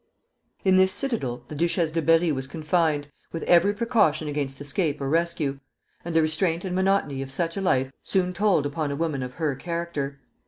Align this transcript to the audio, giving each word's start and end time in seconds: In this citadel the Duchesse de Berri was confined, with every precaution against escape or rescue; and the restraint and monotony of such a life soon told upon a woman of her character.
In 0.65 0.77
this 0.77 0.91
citadel 0.91 1.43
the 1.47 1.53
Duchesse 1.53 1.91
de 1.91 2.01
Berri 2.01 2.31
was 2.31 2.47
confined, 2.47 3.09
with 3.31 3.43
every 3.43 3.71
precaution 3.71 4.27
against 4.27 4.59
escape 4.59 4.99
or 4.99 5.07
rescue; 5.07 5.59
and 6.03 6.15
the 6.15 6.23
restraint 6.23 6.65
and 6.65 6.73
monotony 6.75 7.21
of 7.21 7.31
such 7.31 7.55
a 7.55 7.61
life 7.61 7.91
soon 8.01 8.33
told 8.33 8.65
upon 8.65 8.89
a 8.89 8.95
woman 8.95 9.21
of 9.21 9.35
her 9.35 9.53
character. 9.53 10.19